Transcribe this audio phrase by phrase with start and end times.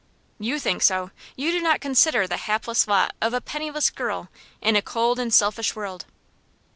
[0.39, 1.11] "You think so.
[1.35, 5.31] You do not consider the hapless lot of a penniless girl in a cold and
[5.31, 6.05] selfish world."